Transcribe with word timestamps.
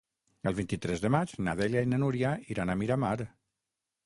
El 0.51 0.55
vint-i-tres 0.59 1.03
de 1.03 1.11
maig 1.15 1.35
na 1.49 1.55
Dèlia 1.59 1.83
i 1.89 1.93
na 1.93 2.01
Núria 2.05 2.33
iran 2.57 2.73
a 2.73 2.79
Miramar. 2.81 3.15